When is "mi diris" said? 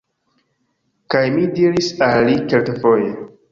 1.35-1.93